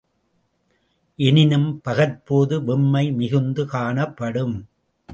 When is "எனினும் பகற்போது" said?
1.15-2.61